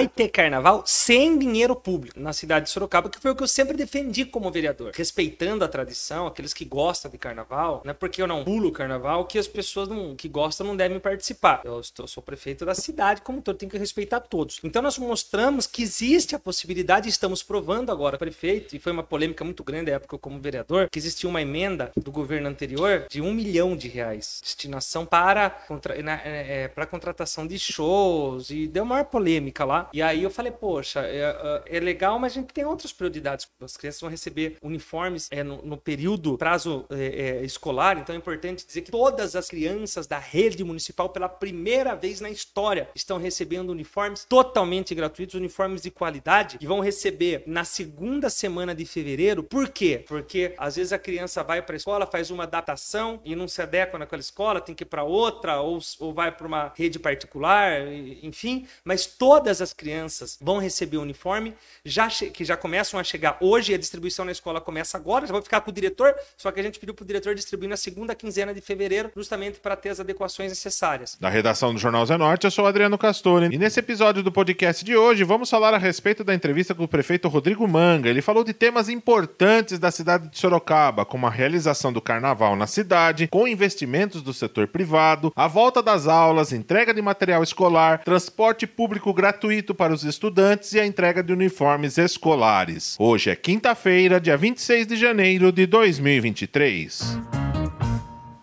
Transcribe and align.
vai 0.00 0.08
ter 0.08 0.28
carnaval 0.28 0.82
sem 0.86 1.38
dinheiro 1.38 1.76
público 1.76 2.18
na 2.18 2.32
cidade 2.32 2.66
de 2.66 2.70
Sorocaba, 2.70 3.10
que 3.10 3.20
foi 3.20 3.32
o 3.32 3.36
que 3.36 3.42
eu 3.42 3.48
sempre 3.48 3.76
defendi 3.76 4.24
como 4.24 4.50
vereador. 4.50 4.92
Respeitando 4.94 5.62
a 5.62 5.68
tradição, 5.68 6.26
aqueles 6.26 6.54
que 6.54 6.64
gostam 6.64 7.10
de 7.10 7.18
carnaval, 7.18 7.82
não 7.84 7.90
é 7.90 7.94
porque 7.94 8.22
eu 8.22 8.26
não 8.26 8.42
pulo 8.44 8.72
carnaval 8.72 9.26
que 9.26 9.38
as 9.38 9.46
pessoas 9.46 9.88
não, 9.88 10.16
que 10.16 10.26
gostam 10.26 10.66
não 10.66 10.74
devem 10.74 10.98
participar. 10.98 11.60
Eu, 11.64 11.80
estou, 11.80 12.06
sou 12.06 12.22
prefeito 12.22 12.64
da 12.64 12.74
cidade, 12.74 13.20
como 13.20 13.42
todo, 13.42 13.58
tenho 13.58 13.70
que 13.70 13.76
respeitar 13.76 14.20
todos. 14.20 14.58
Então 14.64 14.80
nós 14.80 14.96
mostramos 14.98 15.66
que 15.66 15.82
existe 15.82 16.34
a 16.34 16.38
possibilidade, 16.38 17.08
estamos 17.08 17.42
provando 17.42 17.92
agora, 17.92 18.16
prefeito, 18.16 18.74
e 18.74 18.78
foi 18.78 18.92
uma 18.92 19.02
polêmica 19.02 19.44
muito 19.44 19.62
grande 19.62 19.90
na 19.90 19.96
época 19.96 20.16
como 20.16 20.40
vereador, 20.40 20.88
que 20.90 20.98
existia 20.98 21.28
uma 21.28 21.42
emenda 21.42 21.92
do 21.94 22.10
governo 22.10 22.48
anterior 22.48 23.06
de 23.10 23.20
um 23.20 23.34
milhão 23.34 23.76
de 23.76 23.88
reais, 23.88 24.40
destinação 24.42 25.04
para, 25.04 25.50
contra, 25.50 25.94
é, 25.94 26.64
é, 26.64 26.68
para 26.68 26.86
contratação 26.86 27.46
de 27.46 27.58
shows, 27.58 28.48
e 28.48 28.66
deu 28.66 28.86
maior 28.86 29.04
polêmica 29.04 29.62
lá. 29.62 29.89
E 29.92 30.02
aí 30.02 30.22
eu 30.22 30.30
falei, 30.30 30.52
poxa, 30.52 31.00
é, 31.00 31.62
é, 31.66 31.76
é 31.76 31.80
legal, 31.80 32.18
mas 32.18 32.32
a 32.32 32.34
gente 32.40 32.52
tem 32.52 32.64
outras 32.64 32.92
prioridades. 32.92 33.48
As 33.60 33.76
crianças 33.76 34.00
vão 34.00 34.10
receber 34.10 34.56
uniformes 34.62 35.28
é, 35.30 35.42
no, 35.42 35.62
no 35.62 35.76
período, 35.76 36.36
prazo 36.38 36.86
é, 36.90 37.40
é, 37.40 37.44
escolar, 37.44 37.98
então 37.98 38.14
é 38.14 38.18
importante 38.18 38.66
dizer 38.66 38.82
que 38.82 38.90
todas 38.90 39.34
as 39.36 39.48
crianças 39.48 40.06
da 40.06 40.18
rede 40.18 40.62
municipal, 40.64 41.08
pela 41.08 41.28
primeira 41.28 41.94
vez 41.94 42.20
na 42.20 42.30
história, 42.30 42.88
estão 42.94 43.18
recebendo 43.18 43.70
uniformes 43.70 44.24
totalmente 44.28 44.94
gratuitos, 44.94 45.34
uniformes 45.34 45.82
de 45.82 45.90
qualidade, 45.90 46.58
e 46.60 46.66
vão 46.66 46.80
receber 46.80 47.42
na 47.46 47.64
segunda 47.64 48.30
semana 48.30 48.74
de 48.74 48.84
fevereiro. 48.84 49.42
Por 49.42 49.68
quê? 49.68 50.04
Porque 50.06 50.54
às 50.56 50.76
vezes 50.76 50.92
a 50.92 50.98
criança 50.98 51.42
vai 51.42 51.62
para 51.62 51.74
a 51.74 51.78
escola, 51.78 52.06
faz 52.06 52.30
uma 52.30 52.44
adaptação 52.44 53.20
e 53.24 53.34
não 53.34 53.48
se 53.48 53.60
adequa 53.62 53.98
naquela 53.98 54.20
escola, 54.20 54.60
tem 54.60 54.74
que 54.74 54.84
ir 54.84 54.86
para 54.86 55.04
outra, 55.04 55.60
ou, 55.60 55.78
ou 55.98 56.12
vai 56.12 56.32
para 56.32 56.46
uma 56.46 56.72
rede 56.76 56.98
particular, 56.98 57.80
enfim. 58.22 58.66
Mas 58.84 59.06
todas 59.06 59.60
as 59.60 59.72
crianças 59.80 60.36
vão 60.42 60.58
receber 60.58 60.98
o 60.98 61.02
uniforme, 61.02 61.54
já 61.82 62.06
que 62.08 62.44
já 62.44 62.54
começam 62.54 63.00
a 63.00 63.02
chegar 63.02 63.38
hoje, 63.40 63.72
a 63.72 63.78
distribuição 63.78 64.26
na 64.26 64.32
escola 64.32 64.60
começa 64.60 64.98
agora, 64.98 65.26
já 65.26 65.32
vou 65.32 65.40
ficar 65.40 65.62
com 65.62 65.70
o 65.70 65.74
diretor, 65.74 66.14
só 66.36 66.52
que 66.52 66.60
a 66.60 66.62
gente 66.62 66.78
pediu 66.78 66.94
para 66.94 67.02
o 67.02 67.06
diretor 67.06 67.34
distribuir 67.34 67.70
na 67.70 67.78
segunda 67.78 68.14
quinzena 68.14 68.52
de 68.52 68.60
fevereiro, 68.60 69.10
justamente 69.16 69.58
para 69.58 69.74
ter 69.76 69.88
as 69.88 69.98
adequações 69.98 70.50
necessárias. 70.50 71.16
Da 71.18 71.30
redação 71.30 71.72
do 71.72 71.80
Jornal 71.80 72.04
Zenorte, 72.04 72.44
eu 72.44 72.50
sou 72.50 72.66
Adriano 72.66 72.98
Castori. 72.98 73.46
E 73.50 73.56
nesse 73.56 73.80
episódio 73.80 74.22
do 74.22 74.30
podcast 74.30 74.84
de 74.84 74.94
hoje, 74.94 75.24
vamos 75.24 75.48
falar 75.48 75.72
a 75.72 75.78
respeito 75.78 76.22
da 76.22 76.34
entrevista 76.34 76.74
com 76.74 76.84
o 76.84 76.88
prefeito 76.88 77.28
Rodrigo 77.28 77.66
Manga. 77.66 78.10
Ele 78.10 78.20
falou 78.20 78.44
de 78.44 78.52
temas 78.52 78.90
importantes 78.90 79.78
da 79.78 79.90
cidade 79.90 80.28
de 80.28 80.38
Sorocaba, 80.38 81.06
como 81.06 81.26
a 81.26 81.30
realização 81.30 81.90
do 81.90 82.02
carnaval 82.02 82.54
na 82.54 82.66
cidade, 82.66 83.28
com 83.28 83.48
investimentos 83.48 84.20
do 84.20 84.34
setor 84.34 84.66
privado, 84.66 85.32
a 85.34 85.48
volta 85.48 85.82
das 85.82 86.06
aulas, 86.06 86.52
entrega 86.52 86.92
de 86.92 87.00
material 87.00 87.42
escolar, 87.42 88.04
transporte 88.04 88.66
público 88.66 89.14
gratuito 89.14 89.69
para 89.74 89.92
os 89.92 90.04
estudantes 90.04 90.72
e 90.72 90.80
a 90.80 90.86
entrega 90.86 91.22
de 91.22 91.32
uniformes 91.32 91.98
escolares. 91.98 92.96
Hoje 92.98 93.30
é 93.30 93.36
quinta-feira, 93.36 94.20
dia 94.20 94.36
26 94.36 94.86
de 94.86 94.96
janeiro 94.96 95.52
de 95.52 95.66
2023. 95.66 97.49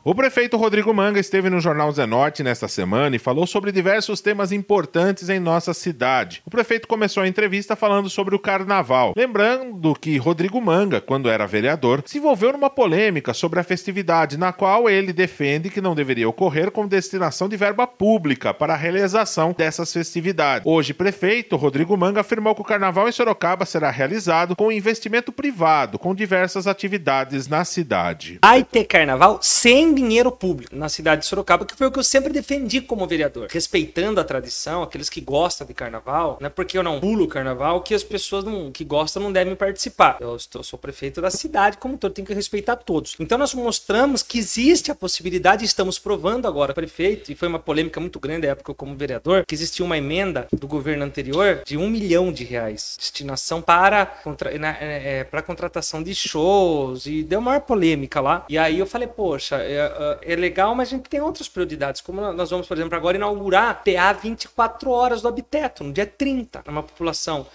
O 0.07 0.15
prefeito 0.15 0.55
Rodrigo 0.55 0.93
Manga 0.93 1.19
esteve 1.19 1.49
no 1.49 1.59
Jornal 1.59 1.91
Zenorte 1.91 2.41
nesta 2.41 2.69
semana 2.69 3.17
e 3.17 3.19
falou 3.19 3.45
sobre 3.45 3.73
diversos 3.73 4.21
temas 4.21 4.53
importantes 4.53 5.27
em 5.27 5.37
nossa 5.37 5.73
cidade. 5.73 6.41
O 6.45 6.49
prefeito 6.49 6.87
começou 6.87 7.23
a 7.23 7.27
entrevista 7.27 7.75
falando 7.75 8.09
sobre 8.09 8.33
o 8.33 8.39
carnaval, 8.39 9.13
lembrando 9.17 9.93
que 9.99 10.15
Rodrigo 10.15 10.61
Manga, 10.61 11.01
quando 11.01 11.29
era 11.29 11.45
vereador, 11.45 12.01
se 12.05 12.19
envolveu 12.19 12.53
numa 12.53 12.69
polêmica 12.69 13.33
sobre 13.33 13.59
a 13.59 13.65
festividade, 13.65 14.37
na 14.37 14.53
qual 14.53 14.89
ele 14.89 15.11
defende 15.11 15.69
que 15.69 15.81
não 15.81 15.93
deveria 15.93 16.29
ocorrer 16.29 16.71
com 16.71 16.87
destinação 16.87 17.49
de 17.49 17.57
verba 17.57 17.85
pública 17.85 18.53
para 18.53 18.75
a 18.75 18.77
realização 18.77 19.53
dessas 19.57 19.91
festividades. 19.91 20.65
Hoje, 20.65 20.93
prefeito 20.93 21.57
Rodrigo 21.57 21.97
Manga 21.97 22.21
afirmou 22.21 22.55
que 22.55 22.61
o 22.61 22.63
carnaval 22.63 23.09
em 23.09 23.11
Sorocaba 23.11 23.65
será 23.65 23.91
realizado 23.91 24.55
com 24.55 24.71
investimento 24.71 25.33
privado, 25.33 25.99
com 25.99 26.15
diversas 26.15 26.65
atividades 26.65 27.49
na 27.49 27.65
cidade. 27.65 28.39
Vai 28.41 28.63
ter 28.63 28.85
carnaval 28.85 29.39
sem 29.41 29.96
dinheiro 29.97 30.31
público 30.31 30.75
na 30.75 30.89
cidade 30.89 31.21
de 31.21 31.27
Sorocaba, 31.27 31.65
que 31.65 31.75
foi 31.75 31.87
o 31.87 31.91
que 31.91 31.99
eu 31.99 32.03
sempre 32.03 32.31
defendi 32.31 32.81
como 32.81 33.07
vereador. 33.07 33.47
Respeitando 33.49 34.19
a 34.19 34.23
tradição, 34.23 34.83
aqueles 34.83 35.09
que 35.09 35.19
gostam 35.19 35.65
de 35.65 35.73
carnaval, 35.73 36.37
não 36.39 36.47
é 36.47 36.49
porque 36.49 36.77
eu 36.77 36.83
não 36.83 36.99
pulo 36.99 37.25
o 37.25 37.27
carnaval 37.27 37.81
que 37.81 37.93
as 37.93 38.03
pessoas 38.03 38.43
não, 38.43 38.71
que 38.71 38.83
gostam 38.83 39.23
não 39.23 39.31
devem 39.31 39.55
participar. 39.55 40.17
Eu, 40.19 40.35
estou, 40.35 40.59
eu 40.59 40.63
sou 40.63 40.77
prefeito 40.77 41.21
da 41.21 41.31
cidade, 41.31 41.77
como 41.77 41.97
todo, 41.97 42.13
tenho 42.13 42.27
que 42.27 42.33
respeitar 42.33 42.75
todos. 42.75 43.15
Então 43.19 43.37
nós 43.37 43.53
mostramos 43.53 44.21
que 44.21 44.37
existe 44.37 44.91
a 44.91 44.95
possibilidade, 44.95 45.65
estamos 45.65 45.99
provando 45.99 46.47
agora, 46.47 46.73
prefeito, 46.73 47.31
e 47.31 47.35
foi 47.35 47.47
uma 47.47 47.59
polêmica 47.59 47.99
muito 47.99 48.19
grande 48.19 48.47
na 48.47 48.53
época 48.53 48.73
como 48.73 48.95
vereador, 48.95 49.45
que 49.45 49.55
existia 49.55 49.85
uma 49.85 49.97
emenda 49.97 50.47
do 50.51 50.67
governo 50.67 51.03
anterior 51.03 51.61
de 51.65 51.77
um 51.77 51.89
milhão 51.89 52.31
de 52.31 52.43
reais, 52.43 52.95
destinação 52.99 53.61
para, 53.61 54.05
contra, 54.05 54.57
na, 54.57 54.77
é, 54.79 55.19
é, 55.19 55.23
para 55.23 55.41
contratação 55.41 56.03
de 56.03 56.13
shows, 56.13 57.05
e 57.05 57.23
deu 57.23 57.41
maior 57.41 57.61
polêmica 57.61 58.21
lá. 58.21 58.45
E 58.49 58.57
aí 58.57 58.79
eu 58.79 58.85
falei, 58.85 59.07
poxa, 59.07 59.57
é, 59.57 59.76
é, 60.21 60.35
legal, 60.35 60.73
mas 60.75 60.89
a 60.89 60.91
gente 60.91 61.09
tem 61.09 61.21
outras 61.21 61.47
prioridades. 61.47 62.01
Como 62.01 62.21
nós 62.33 62.49
vamos, 62.49 62.67
por 62.67 62.77
exemplo, 62.77 62.95
agora 62.95 63.17
inaugurar 63.17 63.83
PA 63.83 64.13
24 64.13 64.89
horas 64.89 65.21
do 65.21 65.27
Habiteto, 65.27 65.83
no 65.83 65.93
dia 65.93 66.05
30, 66.05 66.63
numa 66.67 66.83
população 66.83 67.45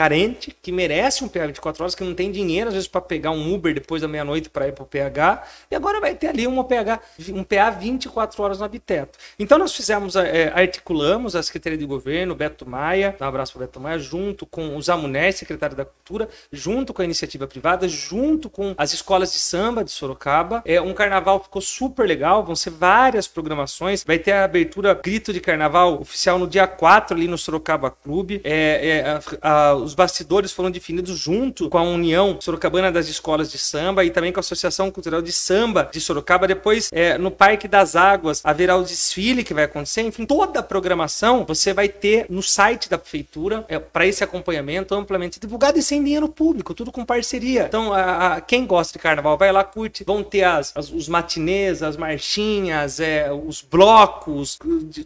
carente, 0.00 0.56
que 0.62 0.72
merece 0.72 1.22
um 1.22 1.28
PH 1.28 1.48
24 1.48 1.82
horas, 1.82 1.94
que 1.94 2.02
não 2.02 2.14
tem 2.14 2.32
dinheiro 2.32 2.68
às 2.68 2.72
vezes 2.72 2.88
para 2.88 3.02
pegar 3.02 3.32
um 3.32 3.52
Uber 3.52 3.74
depois 3.74 4.00
da 4.00 4.08
meia-noite 4.08 4.48
para 4.48 4.66
ir 4.66 4.72
para 4.72 4.82
o 4.82 4.86
PH, 4.86 5.42
e 5.70 5.76
agora 5.76 6.00
vai 6.00 6.14
ter 6.14 6.28
ali 6.28 6.46
uma 6.46 6.64
PH, 6.64 7.00
um 7.34 7.44
PA 7.44 7.68
24 7.68 8.42
horas 8.42 8.58
no 8.60 8.64
Habiteto. 8.64 9.18
Então 9.38 9.58
nós 9.58 9.76
fizemos, 9.76 10.16
é, 10.16 10.50
articulamos 10.54 11.36
a 11.36 11.42
Secretaria 11.42 11.76
de 11.76 11.84
Governo, 11.84 12.34
Beto 12.34 12.66
Maia, 12.66 13.14
um 13.20 13.24
abraço 13.26 13.52
para 13.52 13.66
Beto 13.66 13.78
Maia, 13.78 13.98
junto 13.98 14.46
com 14.46 14.74
os 14.74 14.88
Amunés, 14.88 15.36
secretário 15.36 15.76
da 15.76 15.84
Cultura, 15.84 16.30
junto 16.50 16.94
com 16.94 17.02
a 17.02 17.04
iniciativa 17.04 17.46
privada, 17.46 17.86
junto 17.86 18.48
com 18.48 18.74
as 18.78 18.94
escolas 18.94 19.34
de 19.34 19.38
samba 19.38 19.84
de 19.84 19.90
Sorocaba. 19.90 20.62
É, 20.64 20.80
um 20.80 20.94
carnaval 20.94 21.44
ficou 21.44 21.60
super 21.60 22.08
legal, 22.08 22.42
vão 22.42 22.56
ser 22.56 22.70
várias 22.70 23.28
programações, 23.28 24.02
vai 24.02 24.18
ter 24.18 24.32
a 24.32 24.44
abertura 24.44 24.94
Grito 24.94 25.30
de 25.30 25.40
Carnaval 25.40 26.00
oficial 26.00 26.38
no 26.38 26.46
dia 26.46 26.66
4 26.66 27.14
ali 27.14 27.28
no 27.28 27.36
Sorocaba 27.36 27.90
Clube. 27.90 28.40
É, 28.42 28.88
é 28.88 29.20
a, 29.42 29.72
a, 29.72 29.89
os 29.90 29.94
bastidores 29.94 30.52
foram 30.52 30.70
definidos 30.70 31.18
junto 31.18 31.68
com 31.68 31.76
a 31.76 31.82
União 31.82 32.38
Sorocabana 32.40 32.92
das 32.92 33.08
Escolas 33.08 33.50
de 33.50 33.58
Samba 33.58 34.04
e 34.04 34.10
também 34.10 34.32
com 34.32 34.38
a 34.38 34.42
Associação 34.42 34.90
Cultural 34.90 35.20
de 35.20 35.32
Samba 35.32 35.88
de 35.92 36.00
Sorocaba. 36.00 36.46
Depois, 36.46 36.88
é, 36.92 37.18
no 37.18 37.30
Parque 37.30 37.66
das 37.66 37.96
Águas, 37.96 38.40
haverá 38.44 38.76
o 38.76 38.84
desfile 38.84 39.42
que 39.42 39.52
vai 39.52 39.64
acontecer. 39.64 40.02
Enfim, 40.02 40.24
toda 40.24 40.60
a 40.60 40.62
programação 40.62 41.44
você 41.44 41.72
vai 41.72 41.88
ter 41.88 42.26
no 42.30 42.42
site 42.42 42.88
da 42.88 42.96
prefeitura 42.96 43.64
é, 43.68 43.78
para 43.78 44.06
esse 44.06 44.22
acompanhamento 44.22 44.94
amplamente 44.94 45.40
divulgado 45.40 45.78
e 45.78 45.82
sem 45.82 46.02
dinheiro 46.02 46.28
público, 46.28 46.72
tudo 46.72 46.92
com 46.92 47.04
parceria. 47.04 47.64
Então, 47.66 47.92
a, 47.92 48.36
a, 48.36 48.40
quem 48.40 48.64
gosta 48.64 48.92
de 48.92 49.02
carnaval, 49.02 49.36
vai 49.36 49.50
lá, 49.50 49.64
curte. 49.64 50.04
Vão 50.04 50.22
ter 50.22 50.44
as, 50.44 50.72
as 50.76 50.90
os 50.90 51.08
matinês, 51.08 51.82
as 51.82 51.96
marchinhas, 51.96 53.00
é, 53.00 53.32
os 53.32 53.60
blocos, 53.60 54.58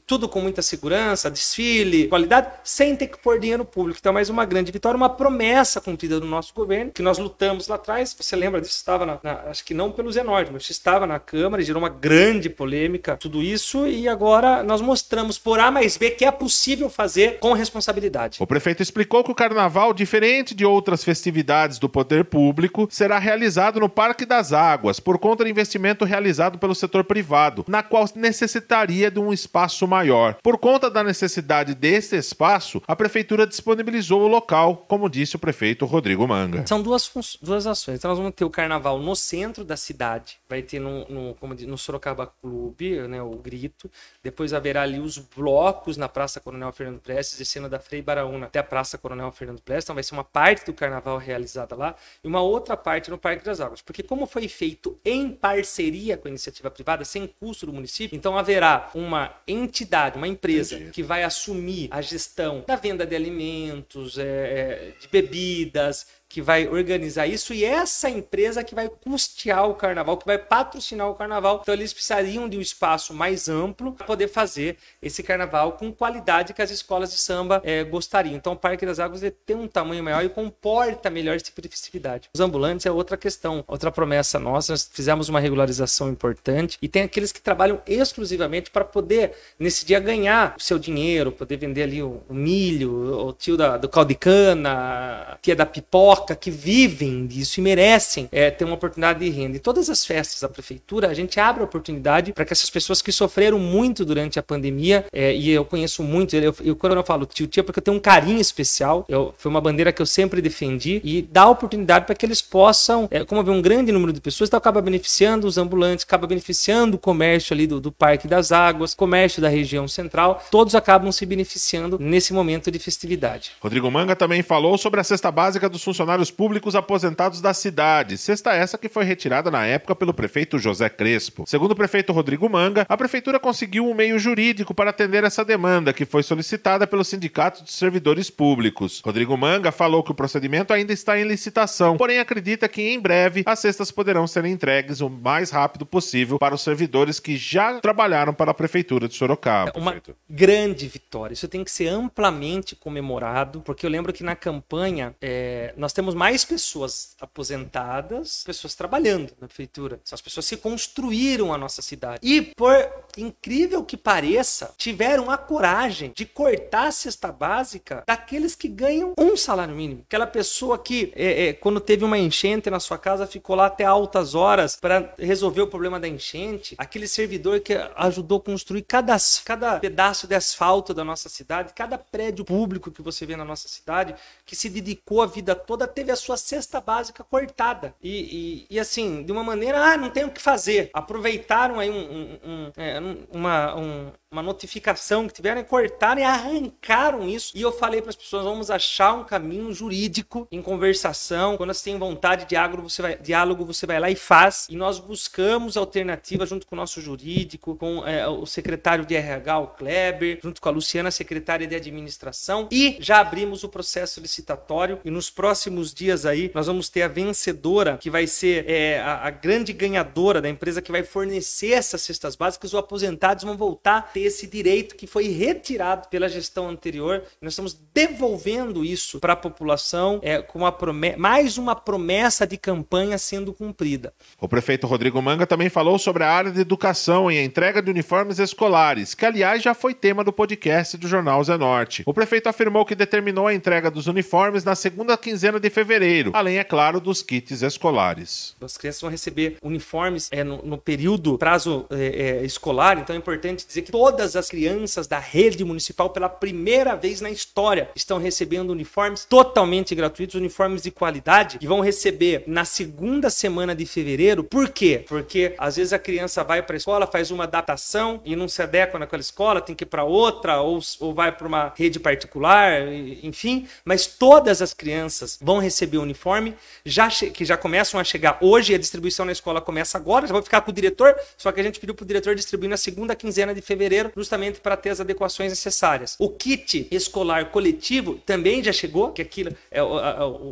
tudo 0.06 0.28
com 0.28 0.40
muita 0.40 0.60
segurança, 0.60 1.30
desfile, 1.30 2.08
qualidade, 2.08 2.48
sem 2.62 2.94
ter 2.94 3.06
que 3.06 3.18
pôr 3.18 3.40
dinheiro 3.40 3.64
público. 3.64 3.98
Então, 3.98 4.10
é 4.10 4.14
mais 4.14 4.28
uma 4.28 4.44
grande 4.44 4.64
grande 4.64 4.72
vitória, 4.74 4.96
uma 4.96 5.08
promessa 5.08 5.80
cumprida 5.80 6.20
do 6.20 6.26
nosso 6.26 6.52
governo, 6.54 6.90
que 6.92 7.02
nós 7.02 7.18
lutamos 7.18 7.68
lá 7.68 7.76
atrás. 7.76 8.14
Você 8.18 8.36
lembra 8.36 8.60
disso? 8.60 8.76
Estava 8.76 9.06
na, 9.06 9.18
na, 9.22 9.32
acho 9.50 9.64
que 9.64 9.72
não 9.72 9.90
pelos 9.90 10.16
enormes, 10.16 10.50
mas 10.52 10.68
estava 10.68 11.06
na 11.06 11.18
Câmara 11.18 11.62
e 11.62 11.64
gerou 11.64 11.82
uma 11.82 11.88
grande 11.88 12.50
polêmica, 12.50 13.16
tudo 13.16 13.42
isso, 13.42 13.86
e 13.86 14.08
agora 14.08 14.62
nós 14.62 14.80
mostramos 14.80 15.38
por 15.38 15.58
A 15.58 15.70
mais 15.70 15.96
B 15.96 16.10
que 16.10 16.24
é 16.24 16.30
possível 16.30 16.90
fazer 16.90 17.38
com 17.38 17.52
responsabilidade. 17.52 18.38
O 18.40 18.46
prefeito 18.46 18.82
explicou 18.82 19.22
que 19.22 19.30
o 19.30 19.34
carnaval, 19.34 19.94
diferente 19.94 20.54
de 20.54 20.64
outras 20.64 21.04
festividades 21.04 21.78
do 21.78 21.88
poder 21.88 22.24
público, 22.24 22.88
será 22.90 23.18
realizado 23.18 23.80
no 23.80 23.88
Parque 23.88 24.26
das 24.26 24.52
Águas, 24.52 24.98
por 25.00 25.18
conta 25.18 25.44
do 25.44 25.50
investimento 25.50 26.04
realizado 26.04 26.58
pelo 26.58 26.74
setor 26.74 27.04
privado, 27.04 27.64
na 27.68 27.82
qual 27.82 28.04
necessitaria 28.16 29.10
de 29.10 29.20
um 29.20 29.32
espaço 29.32 29.86
maior. 29.86 30.36
Por 30.42 30.58
conta 30.58 30.90
da 30.90 31.04
necessidade 31.04 31.74
desse 31.74 32.16
espaço, 32.16 32.82
a 32.86 32.96
prefeitura 32.96 33.46
disponibilizou 33.46 34.22
o 34.22 34.28
local 34.28 34.53
local, 34.54 34.84
como 34.88 35.10
disse 35.10 35.34
o 35.36 35.38
prefeito 35.38 35.84
Rodrigo 35.84 36.26
Manga. 36.26 36.64
São 36.66 36.80
duas, 36.80 37.10
duas 37.42 37.66
ações. 37.66 37.98
Então 37.98 38.08
nós 38.08 38.18
vamos 38.18 38.34
ter 38.34 38.44
o 38.44 38.50
carnaval 38.50 38.98
no 38.98 39.16
centro 39.16 39.64
da 39.64 39.76
cidade, 39.76 40.38
vai 40.48 40.62
ter 40.62 40.78
no, 40.78 41.04
no, 41.08 41.34
como 41.34 41.54
no 41.54 41.76
Sorocaba 41.76 42.26
Clube, 42.26 43.00
né, 43.08 43.20
o 43.20 43.30
grito. 43.30 43.90
Depois 44.22 44.54
haverá 44.54 44.82
ali 44.82 45.00
os 45.00 45.18
blocos 45.18 45.96
na 45.96 46.08
Praça 46.08 46.40
Coronel 46.40 46.72
Fernando 46.72 47.00
Prestes, 47.00 47.38
descendo 47.38 47.68
da 47.68 47.80
Frei 47.80 48.00
Baraúna 48.00 48.46
até 48.46 48.60
a 48.60 48.62
Praça 48.62 48.96
Coronel 48.96 49.30
Fernando 49.32 49.60
Prestes. 49.60 49.86
Então 49.86 49.94
vai 49.94 50.04
ser 50.04 50.14
uma 50.14 50.24
parte 50.24 50.64
do 50.66 50.72
carnaval 50.72 51.18
realizada 51.18 51.74
lá 51.74 51.96
e 52.22 52.28
uma 52.28 52.40
outra 52.40 52.76
parte 52.76 53.10
no 53.10 53.18
Parque 53.18 53.44
das 53.44 53.60
Águas. 53.60 53.82
Porque 53.82 54.02
como 54.02 54.26
foi 54.26 54.46
feito 54.46 54.98
em 55.04 55.30
parceria 55.30 56.16
com 56.16 56.28
a 56.28 56.30
iniciativa 56.30 56.70
privada, 56.70 57.04
sem 57.04 57.26
custo 57.26 57.66
do 57.66 57.72
município, 57.72 58.16
então 58.16 58.38
haverá 58.38 58.90
uma 58.94 59.34
entidade, 59.48 60.16
uma 60.16 60.28
empresa 60.28 60.76
Entendi. 60.76 60.90
que 60.92 61.02
vai 61.02 61.24
assumir 61.24 61.88
a 61.90 62.00
gestão 62.00 62.62
da 62.66 62.76
venda 62.76 63.06
de 63.06 63.16
alimentos, 63.16 64.18
é, 64.18 64.43
é, 64.44 64.92
de 65.00 65.08
bebidas, 65.08 66.06
que 66.34 66.42
vai 66.42 66.66
organizar 66.66 67.28
isso 67.28 67.54
e 67.54 67.64
essa 67.64 68.10
empresa 68.10 68.64
que 68.64 68.74
vai 68.74 68.88
custear 68.88 69.70
o 69.70 69.74
carnaval, 69.74 70.16
que 70.16 70.26
vai 70.26 70.36
patrocinar 70.36 71.08
o 71.08 71.14
carnaval. 71.14 71.60
Então 71.62 71.72
eles 71.72 71.92
precisariam 71.92 72.48
de 72.48 72.58
um 72.58 72.60
espaço 72.60 73.14
mais 73.14 73.48
amplo 73.48 73.92
para 73.92 74.04
poder 74.04 74.26
fazer 74.26 74.76
esse 75.00 75.22
carnaval 75.22 75.74
com 75.74 75.92
qualidade 75.92 76.52
que 76.52 76.60
as 76.60 76.72
escolas 76.72 77.12
de 77.12 77.20
samba 77.20 77.62
é, 77.64 77.84
gostariam. 77.84 78.34
Então 78.34 78.54
o 78.54 78.56
Parque 78.56 78.84
das 78.84 78.98
Águas 78.98 79.22
tem 79.46 79.54
um 79.54 79.68
tamanho 79.68 80.02
maior 80.02 80.24
e 80.24 80.28
comporta 80.28 81.08
melhor 81.08 81.36
esse 81.36 81.44
tipo 81.44 81.62
de 81.62 81.68
festividade. 81.68 82.28
Os 82.34 82.40
ambulantes 82.40 82.84
é 82.84 82.90
outra 82.90 83.16
questão, 83.16 83.62
outra 83.68 83.92
promessa 83.92 84.36
nossa. 84.36 84.72
Nós 84.72 84.90
fizemos 84.92 85.28
uma 85.28 85.38
regularização 85.38 86.10
importante 86.10 86.78
e 86.82 86.88
tem 86.88 87.02
aqueles 87.02 87.30
que 87.30 87.40
trabalham 87.40 87.80
exclusivamente 87.86 88.72
para 88.72 88.84
poder 88.84 89.34
nesse 89.56 89.86
dia 89.86 90.00
ganhar 90.00 90.56
o 90.58 90.60
seu 90.60 90.80
dinheiro, 90.80 91.30
poder 91.30 91.58
vender 91.58 91.84
ali 91.84 92.02
o, 92.02 92.24
o 92.28 92.34
milho, 92.34 93.24
o 93.24 93.32
tio 93.32 93.56
da, 93.56 93.76
do 93.76 93.88
caldo 93.88 94.08
de 94.08 94.16
cana, 94.16 95.34
a 95.34 95.38
tia 95.40 95.54
da 95.54 95.64
pipoca, 95.64 96.23
que 96.32 96.48
vivem 96.48 97.26
disso 97.26 97.58
e 97.58 97.62
merecem 97.62 98.28
é, 98.30 98.52
ter 98.52 98.64
uma 98.64 98.74
oportunidade 98.74 99.18
de 99.18 99.28
renda. 99.30 99.56
E 99.56 99.60
todas 99.60 99.90
as 99.90 100.06
festas 100.06 100.40
da 100.40 100.48
prefeitura, 100.48 101.08
a 101.08 101.14
gente 101.14 101.40
abre 101.40 101.62
a 101.62 101.64
oportunidade 101.64 102.32
para 102.32 102.44
que 102.44 102.52
essas 102.52 102.70
pessoas 102.70 103.02
que 103.02 103.10
sofreram 103.10 103.58
muito 103.58 104.04
durante 104.04 104.38
a 104.38 104.42
pandemia, 104.42 105.04
é, 105.12 105.34
e 105.34 105.50
eu 105.50 105.64
conheço 105.64 106.04
muito, 106.04 106.36
eu, 106.36 106.54
eu, 106.62 106.76
quando 106.76 106.94
eu 106.94 107.02
falo 107.02 107.26
tio, 107.26 107.48
tia, 107.48 107.64
porque 107.64 107.80
eu 107.80 107.82
tenho 107.82 107.96
um 107.96 108.00
carinho 108.00 108.40
especial, 108.40 109.04
eu, 109.08 109.34
foi 109.36 109.50
uma 109.50 109.60
bandeira 109.60 109.92
que 109.92 110.00
eu 110.00 110.06
sempre 110.06 110.40
defendi, 110.40 111.00
e 111.02 111.22
dá 111.22 111.48
oportunidade 111.48 112.06
para 112.06 112.14
que 112.14 112.24
eles 112.24 112.40
possam, 112.40 113.08
é, 113.10 113.24
como 113.24 113.40
haver 113.40 113.50
um 113.50 113.60
grande 113.60 113.90
número 113.90 114.12
de 114.12 114.20
pessoas, 114.20 114.48
então 114.48 114.58
acaba 114.58 114.80
beneficiando 114.80 115.46
os 115.46 115.58
ambulantes, 115.58 116.04
acaba 116.04 116.26
beneficiando 116.26 116.96
o 116.96 116.98
comércio 116.98 117.52
ali 117.52 117.66
do, 117.66 117.80
do 117.80 117.90
Parque 117.90 118.28
das 118.28 118.52
Águas, 118.52 118.94
comércio 118.94 119.42
da 119.42 119.48
região 119.48 119.88
central, 119.88 120.44
todos 120.50 120.74
acabam 120.74 121.10
se 121.10 121.26
beneficiando 121.26 121.98
nesse 121.98 122.32
momento 122.32 122.70
de 122.70 122.78
festividade. 122.78 123.52
Rodrigo 123.60 123.90
Manga 123.90 124.14
também 124.14 124.42
falou 124.42 124.78
sobre 124.78 125.00
a 125.00 125.04
cesta 125.04 125.30
básica 125.30 125.68
dos 125.68 125.82
funcionários 125.82 126.13
públicos 126.30 126.74
aposentados 126.74 127.40
da 127.40 127.52
cidade. 127.52 128.16
Cesta 128.16 128.52
essa 128.52 128.78
que 128.78 128.88
foi 128.88 129.04
retirada 129.04 129.50
na 129.50 129.64
época 129.66 129.94
pelo 129.94 130.14
prefeito 130.14 130.58
José 130.58 130.88
Crespo. 130.88 131.44
Segundo 131.46 131.72
o 131.72 131.76
prefeito 131.76 132.12
Rodrigo 132.12 132.48
Manga, 132.48 132.86
a 132.88 132.96
prefeitura 132.96 133.40
conseguiu 133.40 133.88
um 133.88 133.94
meio 133.94 134.18
jurídico 134.18 134.74
para 134.74 134.90
atender 134.90 135.24
essa 135.24 135.44
demanda, 135.44 135.92
que 135.92 136.04
foi 136.04 136.22
solicitada 136.22 136.86
pelo 136.86 137.04
Sindicato 137.04 137.64
de 137.64 137.72
Servidores 137.72 138.30
Públicos. 138.30 139.02
Rodrigo 139.04 139.36
Manga 139.36 139.72
falou 139.72 140.02
que 140.02 140.12
o 140.12 140.14
procedimento 140.14 140.72
ainda 140.72 140.92
está 140.92 141.18
em 141.18 141.24
licitação, 141.24 141.96
porém 141.96 142.18
acredita 142.18 142.68
que 142.68 142.82
em 142.82 143.00
breve 143.00 143.42
as 143.46 143.58
cestas 143.58 143.90
poderão 143.90 144.26
ser 144.26 144.44
entregues 144.44 145.00
o 145.00 145.08
mais 145.08 145.50
rápido 145.50 145.86
possível 145.86 146.38
para 146.38 146.54
os 146.54 146.62
servidores 146.62 147.18
que 147.18 147.36
já 147.36 147.80
trabalharam 147.80 148.34
para 148.34 148.50
a 148.50 148.54
prefeitura 148.54 149.08
de 149.08 149.14
Sorocaba. 149.14 149.72
É 149.74 149.78
uma 149.78 149.96
grande 150.28 150.86
vitória. 150.86 151.34
Isso 151.34 151.48
tem 151.48 151.64
que 151.64 151.70
ser 151.70 151.88
amplamente 151.88 152.76
comemorado, 152.76 153.60
porque 153.60 153.86
eu 153.86 153.90
lembro 153.90 154.12
que 154.12 154.22
na 154.22 154.36
campanha 154.36 155.14
é, 155.20 155.72
nós 155.76 155.92
temos 155.94 156.14
mais 156.14 156.44
pessoas 156.44 157.14
aposentadas, 157.20 158.42
pessoas 158.44 158.74
trabalhando 158.74 159.32
na 159.40 159.46
prefeitura. 159.46 160.00
São 160.04 160.16
as 160.16 160.20
pessoas 160.20 160.48
que 160.48 160.56
construíram 160.56 161.54
a 161.54 161.58
nossa 161.58 161.80
cidade. 161.80 162.18
E 162.22 162.42
por 162.42 162.74
incrível 163.16 163.84
que 163.84 163.96
pareça, 163.96 164.74
tiveram 164.76 165.30
a 165.30 165.38
coragem 165.38 166.12
de 166.14 166.26
cortar 166.26 166.88
a 166.88 166.92
cesta 166.92 167.30
básica 167.30 168.02
daqueles 168.06 168.54
que 168.54 168.68
ganham 168.68 169.14
um 169.16 169.36
salário 169.36 169.74
mínimo. 169.74 170.02
Aquela 170.06 170.26
pessoa 170.26 170.78
que, 170.78 171.12
é, 171.14 171.48
é, 171.48 171.52
quando 171.52 171.80
teve 171.80 172.04
uma 172.04 172.18
enchente 172.18 172.68
na 172.68 172.80
sua 172.80 172.98
casa, 172.98 173.26
ficou 173.26 173.56
lá 173.56 173.66
até 173.66 173.84
altas 173.84 174.34
horas 174.34 174.76
para 174.76 175.14
resolver 175.18 175.62
o 175.62 175.66
problema 175.66 176.00
da 176.00 176.08
enchente. 176.08 176.74
Aquele 176.76 177.06
servidor 177.06 177.60
que 177.60 177.74
ajudou 177.96 178.38
a 178.38 178.42
construir 178.42 178.82
cada, 178.82 179.16
cada 179.44 179.78
pedaço 179.78 180.26
de 180.26 180.34
asfalto 180.34 180.92
da 180.92 181.04
nossa 181.04 181.28
cidade, 181.28 181.72
cada 181.74 181.96
prédio 181.96 182.44
público 182.44 182.90
que 182.90 183.02
você 183.02 183.24
vê 183.24 183.36
na 183.36 183.44
nossa 183.44 183.68
cidade, 183.68 184.14
que 184.44 184.56
se 184.56 184.68
dedicou 184.68 185.22
a 185.22 185.26
vida 185.26 185.54
toda, 185.54 185.83
teve 185.86 186.10
a 186.10 186.16
sua 186.16 186.36
cesta 186.36 186.80
básica 186.80 187.24
cortada. 187.24 187.94
E, 188.02 188.66
e, 188.70 188.76
e 188.76 188.80
assim, 188.80 189.22
de 189.22 189.32
uma 189.32 189.42
maneira, 189.42 189.80
ah, 189.80 189.96
não 189.96 190.10
tem 190.10 190.24
o 190.24 190.30
que 190.30 190.40
fazer. 190.40 190.90
Aproveitaram 190.92 191.78
aí 191.78 191.90
um, 191.90 191.94
um, 191.94 192.38
um, 192.44 192.72
é, 192.76 192.98
uma, 193.32 193.76
um, 193.76 194.12
uma 194.34 194.42
notificação 194.42 195.28
que 195.28 195.34
tiveram 195.34 195.60
e 195.60 195.64
cortaram 195.64 196.20
e 196.20 196.24
arrancaram 196.24 197.28
isso. 197.28 197.52
E 197.56 197.62
eu 197.62 197.70
falei 197.70 198.02
para 198.02 198.10
as 198.10 198.16
pessoas: 198.16 198.44
vamos 198.44 198.70
achar 198.70 199.14
um 199.14 199.24
caminho 199.24 199.72
jurídico 199.72 200.48
em 200.50 200.60
conversação. 200.60 201.56
Quando 201.56 201.72
você 201.72 201.84
tem 201.84 201.98
vontade 201.98 202.42
de 202.42 202.48
diálogo, 202.48 202.82
você 202.82 203.00
vai, 203.00 203.16
diálogo, 203.16 203.64
você 203.64 203.86
vai 203.86 204.00
lá 204.00 204.10
e 204.10 204.16
faz. 204.16 204.66
E 204.68 204.76
nós 204.76 204.98
buscamos 204.98 205.76
alternativa 205.76 206.44
junto 206.44 206.66
com 206.66 206.74
o 206.74 206.78
nosso 206.78 207.00
jurídico, 207.00 207.76
com 207.76 208.04
é, 208.06 208.26
o 208.26 208.44
secretário 208.44 209.06
de 209.06 209.14
RH, 209.14 209.58
o 209.58 209.66
Kleber, 209.68 210.40
junto 210.42 210.60
com 210.60 210.68
a 210.68 210.72
Luciana, 210.72 211.10
secretária 211.12 211.66
de 211.66 211.76
administração. 211.76 212.68
E 212.72 212.96
já 212.98 213.20
abrimos 213.20 213.62
o 213.62 213.68
processo 213.68 214.20
licitatório. 214.20 214.98
E 215.04 215.10
nos 215.10 215.30
próximos 215.30 215.94
dias 215.94 216.26
aí, 216.26 216.50
nós 216.52 216.66
vamos 216.66 216.88
ter 216.88 217.02
a 217.02 217.08
vencedora, 217.08 217.98
que 217.98 218.10
vai 218.10 218.26
ser 218.26 218.68
é, 218.68 218.98
a, 218.98 219.28
a 219.28 219.30
grande 219.30 219.72
ganhadora 219.72 220.42
da 220.42 220.48
empresa 220.48 220.82
que 220.82 220.90
vai 220.90 221.04
fornecer 221.04 221.72
essas 221.72 222.02
cestas 222.02 222.34
básicas. 222.34 222.72
Os 222.72 222.78
aposentados 222.78 223.44
vão 223.44 223.56
voltar 223.56 223.98
a 223.98 224.02
ter 224.02 224.23
esse 224.26 224.46
direito 224.46 224.96
que 224.96 225.06
foi 225.06 225.28
retirado 225.28 226.08
pela 226.08 226.28
gestão 226.28 226.68
anterior. 226.68 227.22
Nós 227.40 227.52
estamos 227.52 227.78
devolvendo 227.92 228.84
isso 228.84 229.20
para 229.20 229.34
a 229.34 229.36
população 229.36 230.20
é, 230.22 230.42
com 230.42 230.60
uma 230.60 230.72
promessa, 230.72 231.18
mais 231.18 231.58
uma 231.58 231.74
promessa 231.74 232.46
de 232.46 232.56
campanha 232.56 233.18
sendo 233.18 233.52
cumprida. 233.52 234.12
O 234.40 234.48
prefeito 234.48 234.86
Rodrigo 234.86 235.20
Manga 235.20 235.46
também 235.46 235.68
falou 235.68 235.98
sobre 235.98 236.24
a 236.24 236.30
área 236.30 236.50
de 236.50 236.60
educação 236.60 237.30
e 237.30 237.38
a 237.38 237.44
entrega 237.44 237.82
de 237.82 237.90
uniformes 237.90 238.38
escolares, 238.38 239.14
que 239.14 239.24
aliás 239.24 239.62
já 239.62 239.74
foi 239.74 239.94
tema 239.94 240.24
do 240.24 240.32
podcast 240.32 240.96
do 240.96 241.08
Jornal 241.08 241.42
Zé 241.44 241.56
Norte. 241.56 242.02
O 242.06 242.14
prefeito 242.14 242.48
afirmou 242.48 242.84
que 242.84 242.94
determinou 242.94 243.46
a 243.46 243.54
entrega 243.54 243.90
dos 243.90 244.06
uniformes 244.06 244.64
na 244.64 244.74
segunda 244.74 245.16
quinzena 245.16 245.58
de 245.60 245.70
fevereiro, 245.70 246.30
além, 246.34 246.58
é 246.58 246.64
claro, 246.64 247.00
dos 247.00 247.22
kits 247.22 247.62
escolares. 247.62 248.54
As 248.60 248.76
crianças 248.76 249.00
vão 249.00 249.10
receber 249.10 249.56
uniformes 249.62 250.28
é, 250.30 250.42
no, 250.44 250.62
no 250.62 250.78
período, 250.78 251.38
prazo 251.38 251.86
é, 251.90 252.40
é, 252.40 252.44
escolar, 252.44 252.98
então 252.98 253.14
é 253.14 253.18
importante 253.18 253.66
dizer 253.66 253.82
que 253.82 253.92
todas 253.92 254.13
todas 254.14 254.36
as 254.36 254.48
crianças 254.48 255.08
da 255.08 255.18
rede 255.18 255.64
municipal, 255.64 256.08
pela 256.08 256.28
primeira 256.28 256.94
vez 256.94 257.20
na 257.20 257.30
história, 257.30 257.90
estão 257.96 258.16
recebendo 258.16 258.70
uniformes 258.70 259.24
totalmente 259.24 259.92
gratuitos, 259.92 260.36
uniformes 260.36 260.82
de 260.82 260.92
qualidade, 260.92 261.58
e 261.60 261.66
vão 261.66 261.80
receber 261.80 262.44
na 262.46 262.64
segunda 262.64 263.28
semana 263.28 263.74
de 263.74 263.84
fevereiro. 263.84 264.44
Por 264.44 264.68
quê? 264.68 265.04
Porque 265.08 265.52
às 265.58 265.74
vezes 265.74 265.92
a 265.92 265.98
criança 265.98 266.44
vai 266.44 266.62
para 266.62 266.76
a 266.76 266.78
escola, 266.78 267.08
faz 267.08 267.32
uma 267.32 267.42
adaptação 267.42 268.22
e 268.24 268.36
não 268.36 268.46
se 268.46 268.62
adequa 268.62 269.00
naquela 269.00 269.20
escola, 269.20 269.60
tem 269.60 269.74
que 269.74 269.82
ir 269.82 269.88
para 269.88 270.04
outra, 270.04 270.60
ou, 270.60 270.78
ou 271.00 271.12
vai 271.12 271.32
para 271.32 271.48
uma 271.48 271.72
rede 271.76 271.98
particular, 271.98 272.86
enfim. 273.20 273.66
Mas 273.84 274.06
todas 274.06 274.62
as 274.62 274.72
crianças 274.72 275.36
vão 275.42 275.58
receber 275.58 275.98
o 275.98 276.02
uniforme, 276.02 276.54
já 276.84 277.08
que 277.08 277.44
já 277.44 277.56
começam 277.56 277.98
a 277.98 278.04
chegar 278.04 278.38
hoje, 278.40 278.76
a 278.76 278.78
distribuição 278.78 279.26
na 279.26 279.32
escola 279.32 279.60
começa 279.60 279.98
agora, 279.98 280.24
já 280.24 280.32
vou 280.32 280.42
ficar 280.42 280.60
com 280.60 280.70
o 280.70 280.74
diretor, 280.74 281.16
só 281.36 281.50
que 281.50 281.60
a 281.60 281.64
gente 281.64 281.80
pediu 281.80 281.96
para 281.96 282.04
o 282.04 282.06
diretor 282.06 282.36
distribuir 282.36 282.70
na 282.70 282.76
segunda 282.76 283.16
quinzena 283.16 283.52
de 283.52 283.60
fevereiro 283.60 283.93
justamente 284.16 284.60
para 284.60 284.76
ter 284.76 284.90
as 284.90 285.00
adequações 285.00 285.50
necessárias. 285.50 286.16
O 286.18 286.28
kit 286.28 286.88
escolar 286.90 287.50
coletivo 287.50 288.14
também 288.26 288.62
já 288.62 288.72
chegou, 288.72 289.12
que 289.12 289.22
aquilo, 289.22 289.54
é, 289.70 289.80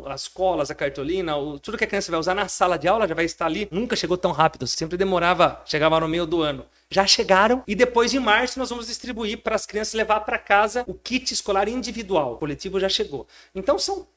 as 0.07 0.27
colas, 0.27 0.71
a 0.71 0.75
cartolina, 0.75 1.35
o, 1.37 1.59
tudo 1.59 1.77
que 1.77 1.83
a 1.83 1.87
criança 1.87 2.11
vai 2.11 2.19
usar 2.19 2.33
na 2.33 2.47
sala 2.47 2.77
de 2.77 2.87
aula 2.87 3.07
já 3.07 3.15
vai 3.15 3.25
estar 3.25 3.45
ali. 3.45 3.67
Nunca 3.71 3.95
chegou 3.95 4.17
tão 4.17 4.31
rápido, 4.31 4.67
sempre 4.67 4.97
demorava, 4.97 5.61
chegava 5.65 5.99
no 5.99 6.07
meio 6.07 6.25
do 6.25 6.41
ano 6.41 6.65
já 6.93 7.07
chegaram 7.07 7.63
e 7.67 7.73
depois 7.73 8.13
em 8.13 8.19
março 8.19 8.59
nós 8.59 8.69
vamos 8.69 8.85
distribuir 8.85 9.39
para 9.39 9.55
as 9.55 9.65
crianças 9.65 9.95
levar 9.95 10.19
para 10.19 10.37
casa 10.37 10.83
o 10.87 10.93
kit 10.93 11.33
escolar 11.33 11.67
individual. 11.67 12.33
O 12.33 12.37
coletivo 12.37 12.79
já 12.79 12.87
chegou. 12.87 13.27
Então 13.55 13.79
são 13.79 14.07